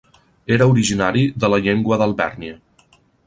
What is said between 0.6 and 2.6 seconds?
originari de la Llengua d'Alvèrnia.